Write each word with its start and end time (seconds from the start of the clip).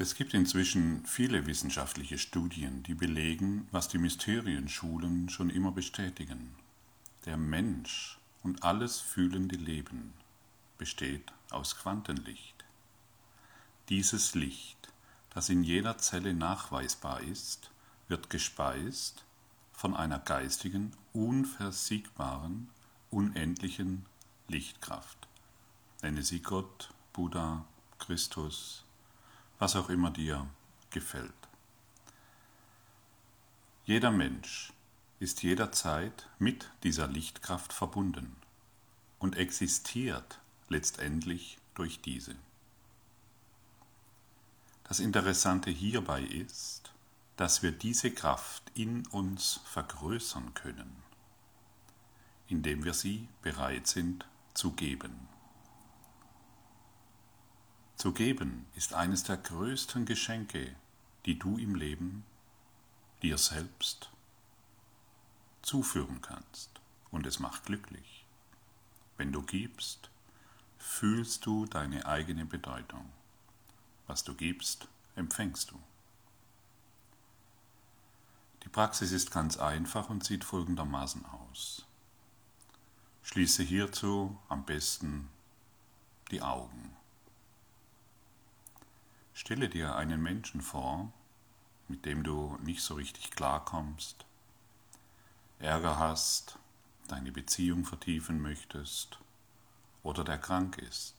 Es 0.00 0.14
gibt 0.14 0.32
inzwischen 0.32 1.04
viele 1.04 1.44
wissenschaftliche 1.44 2.16
Studien, 2.16 2.82
die 2.84 2.94
belegen, 2.94 3.68
was 3.70 3.86
die 3.86 3.98
Mysterienschulen 3.98 5.28
schon 5.28 5.50
immer 5.50 5.72
bestätigen. 5.72 6.54
Der 7.26 7.36
Mensch 7.36 8.18
und 8.42 8.62
alles 8.62 8.98
fühlende 8.98 9.56
Leben 9.56 10.14
besteht 10.78 11.30
aus 11.50 11.76
Quantenlicht. 11.76 12.64
Dieses 13.90 14.34
Licht, 14.34 14.88
das 15.34 15.50
in 15.50 15.64
jeder 15.64 15.98
Zelle 15.98 16.32
nachweisbar 16.32 17.20
ist, 17.20 17.70
wird 18.08 18.30
gespeist 18.30 19.26
von 19.74 19.94
einer 19.94 20.18
geistigen, 20.18 20.92
unversiegbaren, 21.12 22.70
unendlichen 23.10 24.06
Lichtkraft. 24.48 25.28
Nenne 26.00 26.22
sie 26.22 26.40
Gott, 26.40 26.88
Buddha, 27.12 27.66
Christus, 27.98 28.84
was 29.60 29.76
auch 29.76 29.90
immer 29.90 30.10
dir 30.10 30.48
gefällt. 30.90 31.32
Jeder 33.84 34.10
Mensch 34.10 34.72
ist 35.20 35.42
jederzeit 35.42 36.28
mit 36.38 36.70
dieser 36.82 37.06
Lichtkraft 37.06 37.72
verbunden 37.72 38.34
und 39.18 39.36
existiert 39.36 40.40
letztendlich 40.68 41.58
durch 41.74 42.00
diese. 42.00 42.34
Das 44.84 44.98
Interessante 44.98 45.70
hierbei 45.70 46.22
ist, 46.22 46.92
dass 47.36 47.62
wir 47.62 47.70
diese 47.70 48.10
Kraft 48.10 48.62
in 48.74 49.06
uns 49.08 49.60
vergrößern 49.64 50.54
können, 50.54 51.02
indem 52.48 52.84
wir 52.84 52.94
sie 52.94 53.28
bereit 53.42 53.86
sind 53.86 54.26
zu 54.54 54.72
geben. 54.72 55.28
Zu 58.00 58.12
geben 58.14 58.64
ist 58.76 58.94
eines 58.94 59.24
der 59.24 59.36
größten 59.36 60.06
Geschenke, 60.06 60.74
die 61.26 61.38
du 61.38 61.58
im 61.58 61.74
Leben 61.74 62.24
dir 63.20 63.36
selbst 63.36 64.08
zuführen 65.60 66.22
kannst. 66.22 66.70
Und 67.10 67.26
es 67.26 67.40
macht 67.40 67.66
glücklich. 67.66 68.24
Wenn 69.18 69.32
du 69.32 69.42
gibst, 69.42 70.08
fühlst 70.78 71.44
du 71.44 71.66
deine 71.66 72.06
eigene 72.06 72.46
Bedeutung. 72.46 73.04
Was 74.06 74.24
du 74.24 74.34
gibst, 74.34 74.88
empfängst 75.14 75.70
du. 75.70 75.78
Die 78.64 78.70
Praxis 78.70 79.12
ist 79.12 79.30
ganz 79.30 79.58
einfach 79.58 80.08
und 80.08 80.24
sieht 80.24 80.44
folgendermaßen 80.44 81.26
aus. 81.26 81.84
Schließe 83.24 83.62
hierzu 83.62 84.38
am 84.48 84.64
besten 84.64 85.28
die 86.30 86.40
Augen. 86.40 86.96
Stelle 89.50 89.68
dir 89.68 89.96
einen 89.96 90.22
Menschen 90.22 90.60
vor, 90.60 91.12
mit 91.88 92.04
dem 92.06 92.22
du 92.22 92.56
nicht 92.62 92.82
so 92.82 92.94
richtig 92.94 93.32
klarkommst, 93.32 94.24
Ärger 95.58 95.98
hast, 95.98 96.56
deine 97.08 97.32
Beziehung 97.32 97.84
vertiefen 97.84 98.40
möchtest 98.40 99.18
oder 100.04 100.22
der 100.22 100.38
krank 100.38 100.78
ist. 100.78 101.16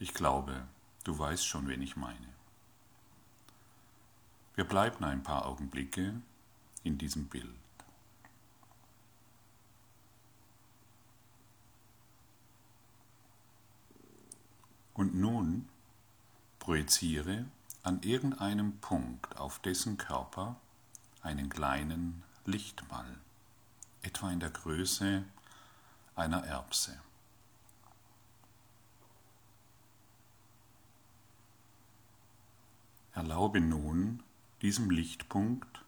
Ich 0.00 0.14
glaube, 0.14 0.66
du 1.04 1.16
weißt 1.16 1.46
schon, 1.46 1.68
wen 1.68 1.80
ich 1.80 1.94
meine. 1.94 2.34
Wir 4.56 4.64
bleiben 4.64 5.04
ein 5.04 5.22
paar 5.22 5.46
Augenblicke 5.46 6.20
in 6.82 6.98
diesem 6.98 7.28
Bild. 7.28 7.54
Und 14.94 15.14
nun 15.14 15.68
Projiziere 16.64 17.44
an 17.82 18.00
irgendeinem 18.00 18.78
Punkt 18.78 19.36
auf 19.36 19.58
dessen 19.58 19.98
Körper 19.98 20.56
einen 21.20 21.50
kleinen 21.50 22.22
Lichtball, 22.46 23.18
etwa 24.00 24.30
in 24.30 24.40
der 24.40 24.48
Größe 24.48 25.24
einer 26.16 26.42
Erbse. 26.46 26.98
Erlaube 33.12 33.60
nun 33.60 34.22
diesem 34.62 34.88
Lichtpunkt 34.88 35.84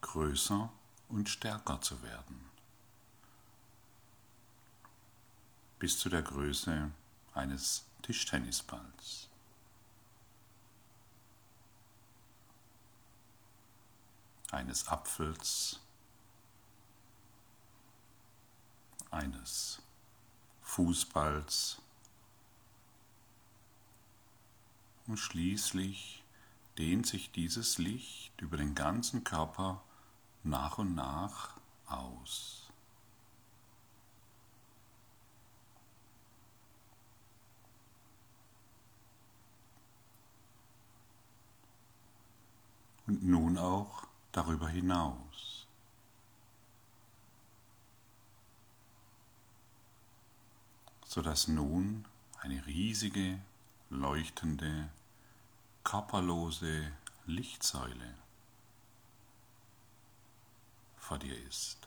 größer 0.00 0.68
und 1.08 1.28
stärker 1.28 1.80
zu 1.80 2.02
werden, 2.02 2.40
bis 5.78 5.96
zu 5.96 6.08
der 6.08 6.22
Größe 6.22 6.90
eines 7.34 7.84
Tischtennisballs. 8.02 9.28
Eines 14.56 14.88
Apfels, 14.88 15.80
eines 19.10 19.82
Fußballs 20.62 21.82
und 25.06 25.18
schließlich 25.18 26.24
dehnt 26.78 27.06
sich 27.06 27.30
dieses 27.32 27.76
Licht 27.76 28.40
über 28.40 28.56
den 28.56 28.74
ganzen 28.74 29.24
Körper 29.24 29.82
nach 30.42 30.78
und 30.78 30.94
nach 30.94 31.58
aus. 31.86 32.70
Und 43.06 43.22
nun 43.22 43.58
auch 43.58 44.06
darüber 44.36 44.68
hinaus. 44.68 45.56
sodass 51.16 51.48
nun 51.48 52.04
eine 52.42 52.66
riesige, 52.66 53.40
leuchtende, 53.88 54.90
körperlose 55.82 56.92
Lichtsäule 57.24 58.12
vor 60.98 61.18
dir 61.18 61.42
ist. 61.48 61.85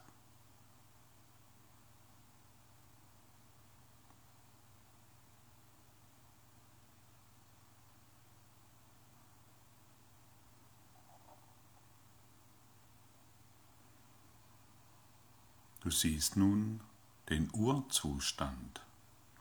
Du 15.90 15.96
siehst 15.96 16.38
nun 16.38 16.82
den 17.30 17.50
Urzustand 17.52 18.80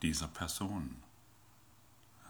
dieser 0.01 0.27
Person. 0.27 1.03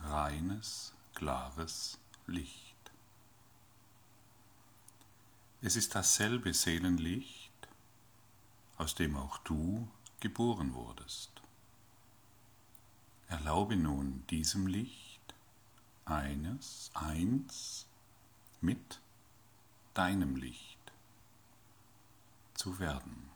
Reines, 0.02 0.92
klares 1.16 1.98
Licht. 2.28 2.92
Es 5.62 5.78
ist 5.78 5.96
dasselbe 5.96 6.54
Seelenlicht, 6.54 7.54
aus 8.78 8.94
dem 8.94 9.16
auch 9.16 9.38
du 9.38 9.88
geboren 10.20 10.74
wurdest. 10.74 11.32
Erlaube 13.30 13.78
nun 13.78 14.28
diesem 14.28 14.68
Licht 14.68 15.34
eines, 16.04 16.92
eins 16.94 17.88
mit 18.60 19.00
deinem 19.94 20.36
Licht 20.36 20.92
zu 22.56 22.80
werden. 22.80 23.29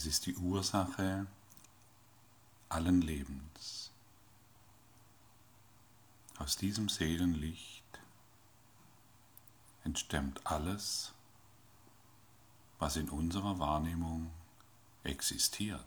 Es 0.00 0.06
ist 0.06 0.24
die 0.24 0.36
Ursache 0.36 1.26
allen 2.70 3.02
Lebens. 3.02 3.90
Aus 6.38 6.56
diesem 6.56 6.88
Seelenlicht 6.88 7.84
entstammt 9.84 10.46
alles, 10.46 11.12
was 12.78 12.96
in 12.96 13.10
unserer 13.10 13.58
Wahrnehmung 13.58 14.30
existiert. 15.04 15.84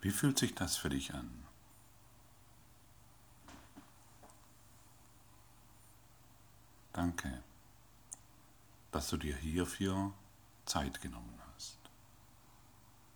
Wie 0.00 0.12
fühlt 0.12 0.38
sich 0.38 0.54
das 0.54 0.78
für 0.78 0.88
dich 0.88 1.12
an? 1.12 1.51
Danke, 7.02 7.42
dass 8.92 9.08
du 9.08 9.16
dir 9.16 9.34
hierfür 9.34 10.12
Zeit 10.66 11.00
genommen 11.00 11.36
hast. 11.52 11.81